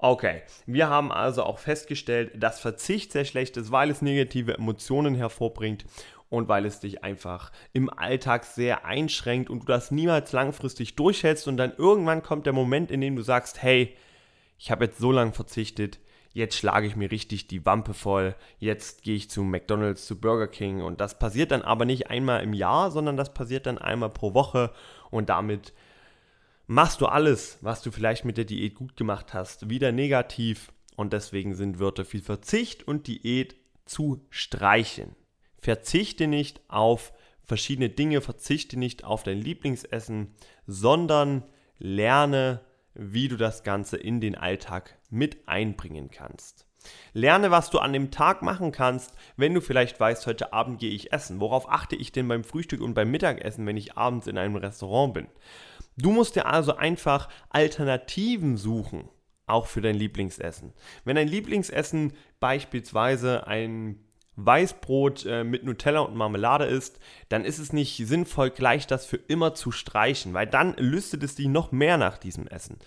Okay, 0.00 0.42
wir 0.64 0.88
haben 0.88 1.10
also 1.10 1.42
auch 1.42 1.58
festgestellt, 1.58 2.32
dass 2.36 2.60
Verzicht 2.60 3.10
sehr 3.10 3.24
schlecht 3.24 3.56
ist, 3.56 3.72
weil 3.72 3.90
es 3.90 4.00
negative 4.00 4.54
Emotionen 4.54 5.16
hervorbringt 5.16 5.84
und 6.30 6.48
weil 6.48 6.66
es 6.66 6.80
dich 6.80 7.04
einfach 7.04 7.52
im 7.72 7.90
Alltag 7.90 8.44
sehr 8.44 8.84
einschränkt 8.84 9.50
und 9.50 9.60
du 9.60 9.66
das 9.66 9.90
niemals 9.90 10.32
langfristig 10.32 10.96
durchhältst 10.96 11.48
und 11.48 11.56
dann 11.56 11.72
irgendwann 11.76 12.22
kommt 12.22 12.46
der 12.46 12.52
Moment, 12.52 12.90
in 12.90 13.00
dem 13.00 13.16
du 13.16 13.22
sagst, 13.22 13.62
hey, 13.62 13.96
ich 14.58 14.70
habe 14.70 14.86
jetzt 14.86 14.98
so 14.98 15.12
lange 15.12 15.32
verzichtet, 15.32 15.98
jetzt 16.32 16.56
schlage 16.56 16.86
ich 16.86 16.96
mir 16.96 17.10
richtig 17.10 17.46
die 17.48 17.64
Wampe 17.64 17.94
voll, 17.94 18.34
jetzt 18.58 19.02
gehe 19.02 19.16
ich 19.16 19.30
zu 19.30 19.42
McDonald's, 19.42 20.06
zu 20.06 20.20
Burger 20.20 20.48
King 20.48 20.82
und 20.82 21.00
das 21.00 21.18
passiert 21.18 21.50
dann 21.50 21.62
aber 21.62 21.84
nicht 21.84 22.10
einmal 22.10 22.42
im 22.42 22.52
Jahr, 22.52 22.90
sondern 22.90 23.16
das 23.16 23.32
passiert 23.32 23.66
dann 23.66 23.78
einmal 23.78 24.10
pro 24.10 24.34
Woche 24.34 24.72
und 25.10 25.28
damit 25.30 25.72
machst 26.66 27.00
du 27.00 27.06
alles, 27.06 27.58
was 27.62 27.82
du 27.82 27.90
vielleicht 27.90 28.24
mit 28.24 28.36
der 28.36 28.44
Diät 28.44 28.74
gut 28.74 28.96
gemacht 28.96 29.32
hast, 29.32 29.70
wieder 29.70 29.92
negativ 29.92 30.72
und 30.96 31.12
deswegen 31.12 31.54
sind 31.54 31.80
Wörter 31.80 32.04
wie 32.12 32.20
Verzicht 32.20 32.86
und 32.86 33.06
Diät 33.06 33.56
zu 33.86 34.26
streichen. 34.28 35.16
Verzichte 35.58 36.26
nicht 36.26 36.60
auf 36.68 37.12
verschiedene 37.44 37.88
Dinge, 37.88 38.20
verzichte 38.20 38.78
nicht 38.78 39.04
auf 39.04 39.22
dein 39.22 39.40
Lieblingsessen, 39.40 40.34
sondern 40.66 41.44
lerne, 41.78 42.60
wie 42.94 43.28
du 43.28 43.36
das 43.36 43.62
Ganze 43.62 43.96
in 43.96 44.20
den 44.20 44.34
Alltag 44.34 44.98
mit 45.10 45.48
einbringen 45.48 46.10
kannst. 46.10 46.66
Lerne, 47.12 47.50
was 47.50 47.70
du 47.70 47.78
an 47.78 47.92
dem 47.92 48.10
Tag 48.10 48.42
machen 48.42 48.72
kannst, 48.72 49.12
wenn 49.36 49.54
du 49.54 49.60
vielleicht 49.60 49.98
weißt, 49.98 50.26
heute 50.26 50.52
Abend 50.52 50.78
gehe 50.78 50.90
ich 50.90 51.12
essen. 51.12 51.40
Worauf 51.40 51.68
achte 51.68 51.96
ich 51.96 52.12
denn 52.12 52.28
beim 52.28 52.44
Frühstück 52.44 52.80
und 52.80 52.94
beim 52.94 53.10
Mittagessen, 53.10 53.66
wenn 53.66 53.76
ich 53.76 53.96
abends 53.96 54.26
in 54.26 54.38
einem 54.38 54.56
Restaurant 54.56 55.14
bin? 55.14 55.26
Du 55.96 56.12
musst 56.12 56.36
dir 56.36 56.46
also 56.46 56.76
einfach 56.76 57.28
Alternativen 57.50 58.56
suchen, 58.56 59.08
auch 59.46 59.66
für 59.66 59.80
dein 59.80 59.96
Lieblingsessen. 59.96 60.72
Wenn 61.04 61.16
dein 61.16 61.28
Lieblingsessen 61.28 62.12
beispielsweise 62.38 63.46
ein 63.46 64.04
Weißbrot 64.38 65.26
äh, 65.26 65.42
mit 65.42 65.64
Nutella 65.64 66.00
und 66.00 66.14
Marmelade 66.14 66.64
ist, 66.64 67.00
dann 67.28 67.44
ist 67.44 67.58
es 67.58 67.72
nicht 67.72 67.96
sinnvoll, 67.96 68.50
gleich 68.50 68.86
das 68.86 69.04
für 69.04 69.16
immer 69.16 69.54
zu 69.54 69.72
streichen, 69.72 70.32
weil 70.32 70.46
dann 70.46 70.74
lüstet 70.76 71.24
es 71.24 71.34
dich 71.34 71.48
noch 71.48 71.72
mehr 71.72 71.98
nach 71.98 72.18
diesem 72.18 72.46
Essen. 72.46 72.78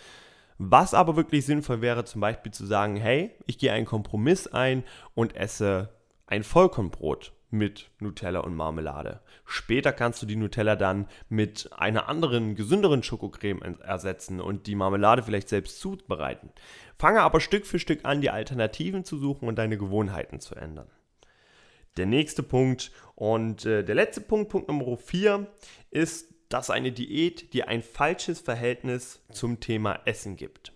Was 0.57 0.93
aber 0.93 1.15
wirklich 1.15 1.45
sinnvoll 1.45 1.81
wäre, 1.81 2.05
zum 2.05 2.21
Beispiel 2.21 2.53
zu 2.53 2.65
sagen, 2.65 2.95
hey, 2.95 3.31
ich 3.47 3.57
gehe 3.57 3.73
einen 3.73 3.85
Kompromiss 3.85 4.47
ein 4.47 4.83
und 5.13 5.35
esse 5.35 5.89
ein 6.25 6.43
Vollkornbrot 6.43 7.33
mit 7.49 7.89
Nutella 7.99 8.39
und 8.39 8.55
Marmelade. 8.55 9.19
Später 9.45 9.91
kannst 9.91 10.21
du 10.21 10.25
die 10.25 10.37
Nutella 10.37 10.77
dann 10.77 11.07
mit 11.27 11.69
einer 11.75 12.07
anderen, 12.07 12.55
gesünderen 12.55 13.03
Schokocreme 13.03 13.61
ersetzen 13.81 14.39
und 14.39 14.67
die 14.67 14.75
Marmelade 14.75 15.23
vielleicht 15.23 15.49
selbst 15.49 15.81
zubereiten. 15.81 16.51
Fange 16.97 17.21
aber 17.21 17.41
Stück 17.41 17.65
für 17.65 17.79
Stück 17.79 18.05
an, 18.05 18.21
die 18.21 18.29
Alternativen 18.29 19.03
zu 19.03 19.17
suchen 19.17 19.49
und 19.49 19.57
deine 19.57 19.77
Gewohnheiten 19.77 20.39
zu 20.39 20.55
ändern. 20.55 20.87
Der 21.97 22.05
nächste 22.05 22.43
Punkt 22.43 22.91
und 23.15 23.65
äh, 23.65 23.83
der 23.83 23.95
letzte 23.95 24.21
Punkt, 24.21 24.49
Punkt 24.49 24.67
Nummer 24.67 24.97
4, 24.97 25.47
ist 25.91 26.31
dass 26.51 26.69
eine 26.69 26.91
Diät 26.91 27.53
dir 27.53 27.69
ein 27.69 27.81
falsches 27.81 28.41
Verhältnis 28.41 29.21
zum 29.31 29.59
Thema 29.61 30.01
Essen 30.05 30.35
gibt. 30.35 30.73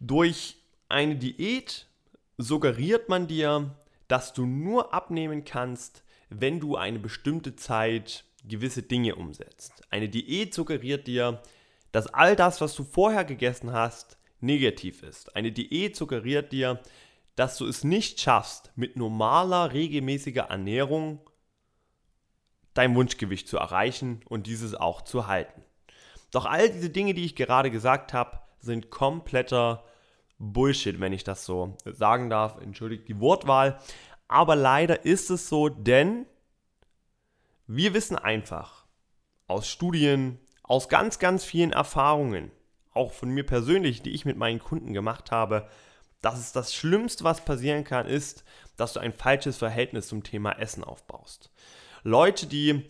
Durch 0.00 0.56
eine 0.88 1.14
Diät 1.14 1.86
suggeriert 2.38 3.08
man 3.08 3.28
dir, 3.28 3.76
dass 4.08 4.32
du 4.32 4.46
nur 4.46 4.92
abnehmen 4.92 5.44
kannst, 5.44 6.02
wenn 6.28 6.58
du 6.58 6.76
eine 6.76 6.98
bestimmte 6.98 7.54
Zeit 7.54 8.24
gewisse 8.44 8.82
Dinge 8.82 9.14
umsetzt. 9.14 9.82
Eine 9.90 10.08
Diät 10.08 10.54
suggeriert 10.54 11.06
dir, 11.06 11.40
dass 11.92 12.08
all 12.08 12.34
das, 12.34 12.60
was 12.60 12.74
du 12.74 12.82
vorher 12.82 13.24
gegessen 13.24 13.72
hast, 13.72 14.18
negativ 14.40 15.04
ist. 15.04 15.36
Eine 15.36 15.52
Diät 15.52 15.94
suggeriert 15.94 16.50
dir, 16.50 16.80
dass 17.34 17.56
du 17.56 17.66
es 17.66 17.84
nicht 17.84 18.20
schaffst, 18.20 18.72
mit 18.76 18.96
normaler, 18.96 19.72
regelmäßiger 19.72 20.44
Ernährung 20.44 21.20
dein 22.74 22.94
Wunschgewicht 22.94 23.48
zu 23.48 23.58
erreichen 23.58 24.20
und 24.28 24.46
dieses 24.46 24.74
auch 24.74 25.02
zu 25.02 25.26
halten. 25.26 25.64
Doch 26.30 26.46
all 26.46 26.70
diese 26.70 26.90
Dinge, 26.90 27.14
die 27.14 27.24
ich 27.24 27.36
gerade 27.36 27.70
gesagt 27.70 28.12
habe, 28.12 28.40
sind 28.58 28.90
kompletter 28.90 29.84
Bullshit, 30.38 30.98
wenn 30.98 31.12
ich 31.12 31.24
das 31.24 31.44
so 31.44 31.76
sagen 31.84 32.30
darf. 32.30 32.60
Entschuldigt 32.60 33.08
die 33.08 33.20
Wortwahl. 33.20 33.78
Aber 34.28 34.56
leider 34.56 35.04
ist 35.04 35.30
es 35.30 35.48
so, 35.48 35.68
denn 35.68 36.26
wir 37.66 37.94
wissen 37.94 38.16
einfach 38.16 38.86
aus 39.46 39.68
Studien, 39.68 40.38
aus 40.62 40.88
ganz, 40.88 41.18
ganz 41.18 41.44
vielen 41.44 41.72
Erfahrungen, 41.72 42.50
auch 42.92 43.12
von 43.12 43.30
mir 43.30 43.44
persönlich, 43.44 44.02
die 44.02 44.10
ich 44.10 44.24
mit 44.24 44.36
meinen 44.36 44.58
Kunden 44.58 44.94
gemacht 44.94 45.30
habe, 45.30 45.68
dass 46.22 46.38
es 46.38 46.52
das 46.52 46.74
Schlimmste, 46.74 47.24
was 47.24 47.44
passieren 47.44 47.84
kann, 47.84 48.06
ist, 48.06 48.44
dass 48.76 48.94
du 48.94 49.00
ein 49.00 49.12
falsches 49.12 49.58
Verhältnis 49.58 50.08
zum 50.08 50.22
Thema 50.22 50.52
Essen 50.52 50.84
aufbaust. 50.84 51.50
Leute, 52.04 52.46
die 52.46 52.84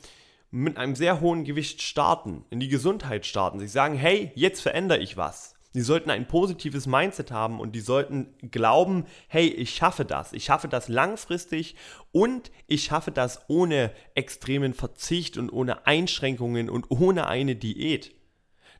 mit 0.51 0.77
einem 0.77 0.95
sehr 0.95 1.21
hohen 1.21 1.45
Gewicht 1.45 1.83
starten, 1.83 2.45
in 2.51 2.61
die 2.61 2.69
Gesundheit 2.69 3.27
starten, 3.27 3.59
sich 3.59 3.73
sagen, 3.73 3.97
hey, 3.97 4.31
jetzt 4.35 4.61
verändere 4.61 4.99
ich 4.99 5.17
was. 5.17 5.55
Die 5.75 5.81
sollten 5.81 6.11
ein 6.11 6.29
positives 6.29 6.87
Mindset 6.87 7.31
haben 7.31 7.59
und 7.59 7.75
die 7.75 7.81
sollten 7.81 8.35
glauben, 8.51 9.07
hey, 9.29 9.47
ich 9.49 9.75
schaffe 9.75 10.05
das. 10.05 10.35
Ich 10.35 10.45
schaffe 10.45 10.69
das 10.69 10.89
langfristig 10.89 11.77
und 12.13 12.51
ich 12.67 12.85
schaffe 12.85 13.11
das 13.11 13.49
ohne 13.49 13.93
extremen 14.15 14.75
Verzicht 14.75 15.39
und 15.39 15.49
ohne 15.51 15.87
Einschränkungen 15.87 16.69
und 16.69 16.91
ohne 16.91 17.27
eine 17.27 17.57
Diät. 17.57 18.15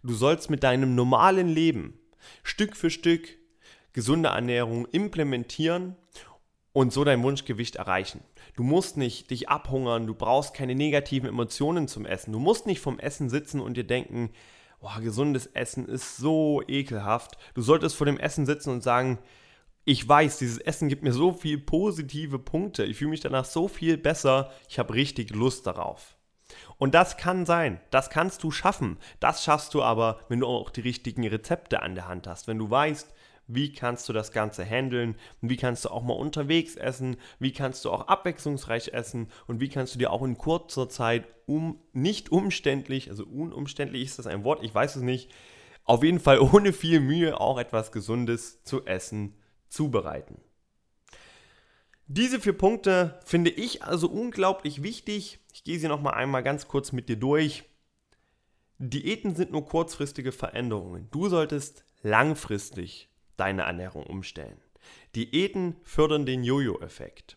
Du 0.03 0.13
sollst 0.13 0.51
mit 0.51 0.63
deinem 0.63 0.95
normalen 0.95 1.49
Leben 1.49 1.99
Stück 2.43 2.77
für 2.77 2.91
Stück 2.91 3.39
gesunde 3.93 4.31
Ernährung 4.31 4.87
implementieren 4.87 5.97
und 6.73 6.93
so 6.93 7.05
dein 7.05 7.23
Wunschgewicht 7.23 7.77
erreichen. 7.77 8.23
Du 8.57 8.63
musst 8.63 8.97
nicht 8.97 9.31
dich 9.31 9.49
abhungern, 9.49 10.07
du 10.07 10.15
brauchst 10.15 10.55
keine 10.55 10.75
negativen 10.75 11.29
Emotionen 11.29 11.89
zum 11.89 12.07
Essen. 12.07 12.33
Du 12.33 12.39
musst 12.39 12.67
nicht 12.67 12.81
vom 12.81 12.99
Essen 12.99 13.29
sitzen 13.29 13.61
und 13.61 13.77
dir 13.77 13.87
denken, 13.87 14.31
boah, 14.81 15.01
gesundes 15.01 15.47
Essen 15.47 15.87
ist 15.87 16.17
so 16.17 16.63
ekelhaft. 16.67 17.37
Du 17.55 17.63
solltest 17.63 17.97
vor 17.97 18.07
dem 18.07 18.19
Essen 18.19 18.47
sitzen 18.47 18.71
und 18.71 18.83
sagen, 18.83 19.19
ich 19.85 20.07
weiß, 20.09 20.39
dieses 20.39 20.59
Essen 20.59 20.89
gibt 20.89 21.03
mir 21.03 21.13
so 21.13 21.33
viele 21.33 21.59
positive 21.59 22.39
Punkte. 22.39 22.85
Ich 22.85 22.99
fühle 22.99 23.11
mich 23.11 23.21
danach 23.21 23.45
so 23.45 23.69
viel 23.69 23.97
besser. 23.97 24.53
Ich 24.69 24.79
habe 24.79 24.95
richtig 24.95 25.31
Lust 25.31 25.67
darauf. 25.67 26.17
Und 26.79 26.95
das 26.95 27.17
kann 27.17 27.47
sein, 27.47 27.81
das 27.91 28.11
kannst 28.11 28.43
du 28.43 28.51
schaffen. 28.51 28.99
Das 29.21 29.43
schaffst 29.43 29.75
du 29.75 29.83
aber, 29.83 30.21
wenn 30.29 30.41
du 30.41 30.47
auch 30.47 30.71
die 30.71 30.83
richtigen 30.83 31.27
Rezepte 31.27 31.83
an 31.83 31.95
der 31.95 32.09
Hand 32.09 32.27
hast. 32.27 32.47
Wenn 32.47 32.59
du 32.59 32.71
weißt, 32.71 33.13
wie 33.55 33.73
kannst 33.73 34.09
du 34.09 34.13
das 34.13 34.33
Ganze 34.33 34.65
handeln, 34.65 35.17
wie 35.41 35.57
kannst 35.57 35.85
du 35.85 35.91
auch 35.91 36.03
mal 36.03 36.15
unterwegs 36.15 36.77
essen, 36.77 37.17
wie 37.39 37.53
kannst 37.53 37.85
du 37.85 37.91
auch 37.91 38.09
abwechslungsreich 38.09 38.93
essen 38.93 39.29
und 39.47 39.61
wie 39.61 39.69
kannst 39.69 39.95
du 39.95 39.99
dir 39.99 40.11
auch 40.11 40.23
in 40.23 40.39
kurzer 40.39 40.89
Zeit 40.89 41.27
um 41.47 41.79
nicht 41.93 42.33
umständlich, 42.33 43.11
also 43.11 43.25
unumständlich 43.25 44.03
ist 44.03 44.19
das 44.19 44.27
ein 44.27 44.45
Wort, 44.45 44.63
ich 44.63 44.75
weiß 44.75 44.97
es 44.97 45.03
nicht, 45.03 45.31
auf 45.85 46.03
jeden 46.03 46.21
Fall 46.21 46.39
ohne 46.41 46.73
viel 46.73 47.01
Mühe 47.01 47.41
auch 47.41 47.59
etwas 47.59 47.93
Gesundes 47.93 48.63
zu 48.63 48.85
essen 48.85 49.35
zubereiten. 49.69 50.41
Diese 52.07 52.41
vier 52.41 52.53
Punkte 52.53 53.21
finde 53.25 53.51
ich 53.51 53.85
also 53.85 54.09
unglaublich 54.09 54.83
wichtig. 54.83 55.39
Ich 55.53 55.65
gehe 55.65 55.79
sie 55.79 55.89
noch 55.89 56.03
mal 56.03 56.11
einmal 56.11 56.43
ganz 56.43 56.69
kurz 56.69 56.93
mit 56.93 57.09
dir 57.09 57.17
durch. 57.17 57.65
Diäten 58.79 59.35
sind 59.35 59.53
nur 59.53 59.65
kurzfristige 59.65 60.33
Veränderungen. 60.33 61.09
Du 61.11 61.29
solltest 61.29 61.85
langfristig 62.03 63.12
deine 63.37 63.63
Ernährung 63.63 64.05
umstellen. 64.05 64.61
Diäten 65.15 65.77
fördern 65.85 66.27
den 66.27 66.45
Jojo-Effekt. 66.45 67.37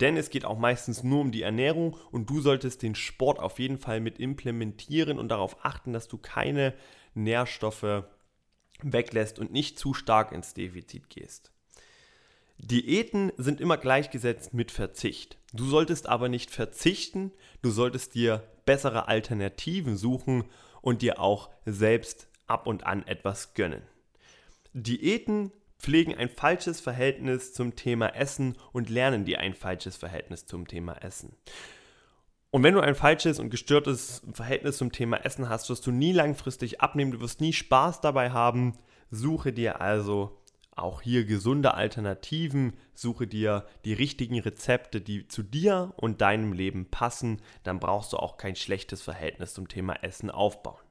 Denn 0.00 0.16
es 0.16 0.30
geht 0.30 0.44
auch 0.44 0.58
meistens 0.58 1.02
nur 1.02 1.20
um 1.20 1.32
die 1.32 1.42
Ernährung 1.42 1.96
und 2.10 2.28
du 2.28 2.40
solltest 2.40 2.82
den 2.82 2.94
Sport 2.94 3.38
auf 3.38 3.58
jeden 3.58 3.78
Fall 3.78 4.00
mit 4.00 4.18
implementieren 4.18 5.18
und 5.18 5.28
darauf 5.28 5.64
achten, 5.64 5.92
dass 5.92 6.08
du 6.08 6.18
keine 6.18 6.74
Nährstoffe 7.14 8.04
weglässt 8.82 9.38
und 9.38 9.52
nicht 9.52 9.78
zu 9.78 9.94
stark 9.94 10.32
ins 10.32 10.54
Defizit 10.54 11.08
gehst. 11.08 11.52
Diäten 12.58 13.32
sind 13.36 13.60
immer 13.60 13.76
gleichgesetzt 13.76 14.54
mit 14.54 14.70
Verzicht. 14.70 15.38
Du 15.52 15.64
solltest 15.64 16.08
aber 16.08 16.28
nicht 16.28 16.50
verzichten, 16.50 17.32
du 17.60 17.70
solltest 17.70 18.14
dir 18.14 18.42
bessere 18.64 19.08
Alternativen 19.08 19.96
suchen 19.96 20.44
und 20.80 21.02
dir 21.02 21.20
auch 21.20 21.50
selbst 21.64 22.28
ab 22.46 22.66
und 22.66 22.86
an 22.86 23.06
etwas 23.06 23.54
gönnen. 23.54 23.82
Diäten 24.72 25.52
pflegen 25.78 26.14
ein 26.14 26.28
falsches 26.28 26.80
Verhältnis 26.80 27.52
zum 27.52 27.74
Thema 27.76 28.08
Essen 28.14 28.56
und 28.72 28.88
lernen 28.88 29.24
dir 29.24 29.40
ein 29.40 29.54
falsches 29.54 29.96
Verhältnis 29.96 30.46
zum 30.46 30.68
Thema 30.68 30.94
Essen. 31.02 31.36
Und 32.50 32.62
wenn 32.62 32.74
du 32.74 32.80
ein 32.80 32.94
falsches 32.94 33.38
und 33.38 33.50
gestörtes 33.50 34.22
Verhältnis 34.32 34.76
zum 34.76 34.92
Thema 34.92 35.24
Essen 35.24 35.48
hast, 35.48 35.70
wirst 35.70 35.86
du 35.86 35.90
nie 35.90 36.12
langfristig 36.12 36.80
abnehmen, 36.80 37.10
du 37.10 37.20
wirst 37.20 37.40
nie 37.40 37.52
Spaß 37.52 38.00
dabei 38.00 38.30
haben. 38.30 38.78
Suche 39.10 39.52
dir 39.52 39.80
also 39.80 40.38
auch 40.74 41.02
hier 41.02 41.24
gesunde 41.24 41.74
Alternativen, 41.74 42.74
suche 42.94 43.26
dir 43.26 43.66
die 43.84 43.92
richtigen 43.92 44.38
Rezepte, 44.40 45.00
die 45.00 45.28
zu 45.28 45.42
dir 45.42 45.92
und 45.96 46.20
deinem 46.20 46.52
Leben 46.52 46.90
passen, 46.90 47.42
dann 47.62 47.78
brauchst 47.78 48.12
du 48.12 48.16
auch 48.16 48.36
kein 48.36 48.56
schlechtes 48.56 49.02
Verhältnis 49.02 49.54
zum 49.54 49.68
Thema 49.68 50.02
Essen 50.02 50.30
aufbauen. 50.30 50.81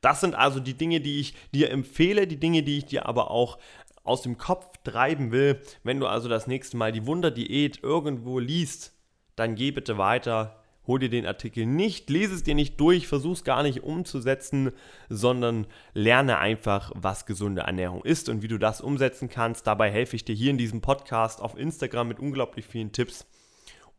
Das 0.00 0.20
sind 0.20 0.34
also 0.34 0.60
die 0.60 0.74
Dinge, 0.74 1.00
die 1.00 1.20
ich 1.20 1.34
dir 1.52 1.70
empfehle, 1.70 2.26
die 2.26 2.40
Dinge, 2.40 2.62
die 2.62 2.78
ich 2.78 2.86
dir 2.86 3.06
aber 3.06 3.30
auch 3.30 3.58
aus 4.02 4.22
dem 4.22 4.38
Kopf 4.38 4.76
treiben 4.84 5.32
will. 5.32 5.60
Wenn 5.82 5.98
du 5.98 6.06
also 6.06 6.28
das 6.28 6.46
nächste 6.46 6.76
Mal 6.76 6.92
die 6.92 7.06
Wunderdiät 7.06 7.82
irgendwo 7.82 8.38
liest, 8.38 8.92
dann 9.34 9.54
geh 9.54 9.70
bitte 9.70 9.98
weiter, 9.98 10.62
hol 10.86 10.98
dir 10.98 11.08
den 11.08 11.26
Artikel 11.26 11.66
nicht, 11.66 12.10
lese 12.10 12.34
es 12.34 12.42
dir 12.42 12.54
nicht 12.54 12.78
durch, 12.78 13.08
versuch 13.08 13.32
es 13.32 13.44
gar 13.44 13.62
nicht 13.62 13.82
umzusetzen, 13.82 14.72
sondern 15.08 15.66
lerne 15.94 16.38
einfach, 16.38 16.92
was 16.94 17.26
gesunde 17.26 17.62
Ernährung 17.62 18.04
ist 18.04 18.28
und 18.28 18.42
wie 18.42 18.48
du 18.48 18.58
das 18.58 18.80
umsetzen 18.80 19.28
kannst. 19.28 19.66
Dabei 19.66 19.90
helfe 19.90 20.16
ich 20.16 20.24
dir 20.24 20.34
hier 20.34 20.50
in 20.50 20.58
diesem 20.58 20.82
Podcast 20.82 21.40
auf 21.40 21.56
Instagram 21.56 22.08
mit 22.08 22.20
unglaublich 22.20 22.66
vielen 22.66 22.92
Tipps 22.92 23.26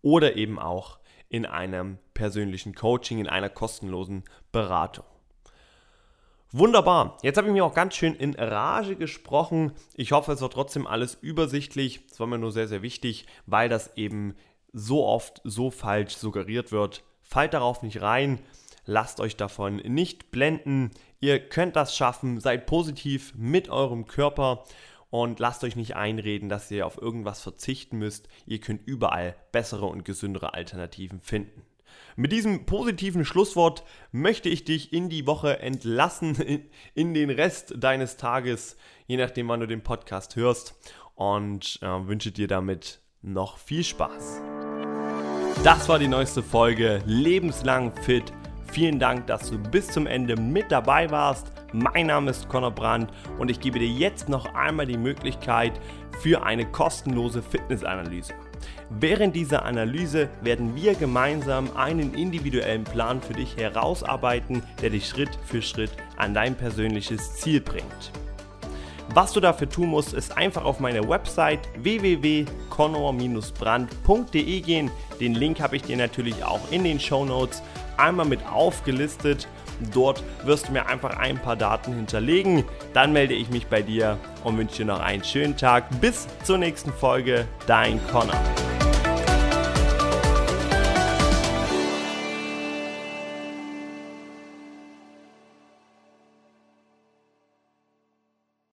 oder 0.01 0.35
eben 0.35 0.59
auch 0.59 0.99
in 1.29 1.45
einem 1.45 1.97
persönlichen 2.13 2.75
Coaching, 2.75 3.17
in 3.17 3.27
einer 3.27 3.49
kostenlosen 3.49 4.23
Beratung. 4.51 5.05
Wunderbar. 6.51 7.17
Jetzt 7.21 7.37
habe 7.37 7.47
ich 7.47 7.53
mir 7.53 7.65
auch 7.65 7.73
ganz 7.73 7.95
schön 7.95 8.15
in 8.15 8.33
Rage 8.33 8.95
gesprochen. 8.95 9.73
Ich 9.95 10.11
hoffe, 10.13 10.31
es 10.31 10.41
war 10.41 10.49
trotzdem 10.49 10.87
alles 10.87 11.15
übersichtlich. 11.15 12.01
Es 12.09 12.19
war 12.19 12.27
mir 12.27 12.37
nur 12.37 12.51
sehr, 12.51 12.67
sehr 12.67 12.81
wichtig, 12.81 13.25
weil 13.45 13.67
das 13.67 13.97
eben 13.97 14.35
so 14.71 15.05
oft 15.05 15.41
so 15.43 15.71
falsch 15.71 16.15
suggeriert 16.15 16.71
wird. 16.71 17.03
Fallt 17.21 17.53
darauf 17.53 17.81
nicht 17.81 18.01
rein. 18.01 18.39
Lasst 18.85 19.19
euch 19.19 19.35
davon 19.35 19.77
nicht 19.77 20.31
blenden. 20.31 20.91
Ihr 21.19 21.39
könnt 21.39 21.75
das 21.75 21.95
schaffen. 21.95 22.39
Seid 22.39 22.67
positiv 22.67 23.33
mit 23.35 23.69
eurem 23.69 24.05
Körper. 24.05 24.63
und 25.09 25.39
lasst 25.39 25.63
euch 25.63 25.75
nicht 25.77 25.95
einreden, 25.95 26.49
dass 26.49 26.69
ihr 26.71 26.85
auf 26.85 27.01
irgendwas 27.01 27.41
verzichten 27.41 27.97
müsst. 27.97 28.27
Ihr 28.45 28.59
könnt 28.59 28.85
überall 28.85 29.35
bessere 29.53 29.85
und 29.85 30.03
gesündere 30.03 30.53
Alternativen 30.53 31.21
finden. 31.21 31.61
Mit 32.15 32.31
diesem 32.31 32.65
positiven 32.65 33.25
Schlusswort 33.25 33.83
möchte 34.11 34.49
ich 34.49 34.63
dich 34.63 34.93
in 34.93 35.09
die 35.09 35.27
Woche 35.27 35.59
entlassen, 35.59 36.35
in, 36.93 37.13
den 37.13 37.29
Rest 37.29 37.75
deines 37.77 38.17
Tages, 38.17 38.77
je 39.07 39.17
nachdem, 39.17 39.47
wann 39.49 39.59
du 39.59 39.67
den 39.67 39.81
Podcast 39.81 40.35
hörst, 40.35 40.75
und 41.15 41.79
äh, 41.81 42.07
wünsche 42.07 42.31
dir 42.31 42.47
damit 42.47 42.99
noch 43.21 43.57
viel 43.57 43.83
Spaß. 43.83 44.41
Das 45.63 45.89
war 45.89 45.97
die 45.97 46.07
neueste 46.07 46.43
Folge 46.43 47.01
Lebenslang 47.05 47.95
Fit. 48.03 48.31
Vielen 48.71 48.99
Dank, 48.99 49.27
dass 49.27 49.49
du 49.49 49.57
bis 49.57 49.87
zum 49.87 50.05
Ende 50.05 50.35
mit 50.35 50.71
dabei 50.71 51.09
warst. 51.09 51.51
Mein 51.71 52.07
Name 52.07 52.31
ist 52.31 52.49
Conor 52.49 52.71
Brandt 52.71 53.11
und 53.39 53.49
ich 53.49 53.59
gebe 53.59 53.79
dir 53.79 53.87
jetzt 53.87 54.29
noch 54.29 54.53
einmal 54.53 54.85
die 54.85 54.97
Möglichkeit 54.97 55.79
für 56.19 56.43
eine 56.43 56.65
kostenlose 56.65 57.41
Fitnessanalyse. 57.41 58.33
Während 58.89 59.35
dieser 59.35 59.65
Analyse 59.65 60.29
werden 60.41 60.75
wir 60.75 60.95
gemeinsam 60.95 61.75
einen 61.75 62.13
individuellen 62.13 62.83
Plan 62.83 63.21
für 63.21 63.33
dich 63.33 63.57
herausarbeiten, 63.57 64.63
der 64.81 64.91
dich 64.91 65.07
Schritt 65.07 65.31
für 65.45 65.61
Schritt 65.61 65.91
an 66.17 66.33
dein 66.33 66.55
persönliches 66.55 67.35
Ziel 67.35 67.61
bringt. 67.61 68.11
Was 69.13 69.33
du 69.33 69.39
dafür 69.39 69.69
tun 69.69 69.89
musst, 69.89 70.13
ist 70.13 70.35
einfach 70.35 70.65
auf 70.65 70.79
meine 70.79 71.07
Website 71.07 71.59
www.conor-brand.de 71.77 74.61
gehen. 74.61 74.89
Den 75.19 75.35
Link 75.35 75.61
habe 75.61 75.75
ich 75.75 75.83
dir 75.83 75.95
natürlich 75.95 76.43
auch 76.43 76.71
in 76.71 76.83
den 76.83 76.99
Show 76.99 77.23
Notes 77.23 77.61
einmal 77.97 78.25
mit 78.25 78.43
aufgelistet. 78.47 79.47
Dort 79.93 80.23
wirst 80.43 80.67
du 80.67 80.71
mir 80.71 80.87
einfach 80.87 81.17
ein 81.17 81.37
paar 81.37 81.55
Daten 81.55 81.93
hinterlegen. 81.95 82.63
Dann 82.93 83.13
melde 83.13 83.33
ich 83.33 83.49
mich 83.49 83.67
bei 83.67 83.81
dir 83.81 84.17
und 84.43 84.57
wünsche 84.57 84.77
dir 84.77 84.85
noch 84.85 84.99
einen 84.99 85.23
schönen 85.23 85.57
Tag. 85.57 85.85
Bis 86.01 86.27
zur 86.43 86.57
nächsten 86.57 86.91
Folge. 86.91 87.47
Dein 87.67 87.99
Connor. 88.07 88.39